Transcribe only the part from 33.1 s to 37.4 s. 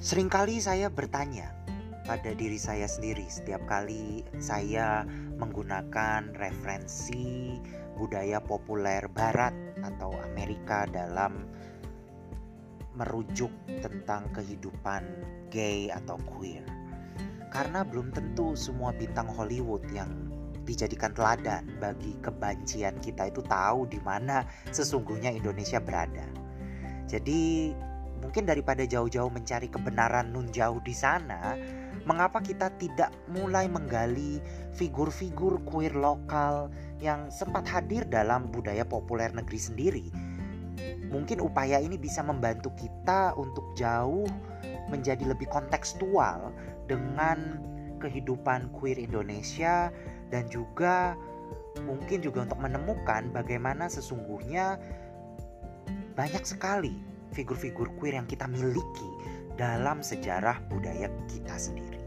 mulai menggali figur-figur queer lokal yang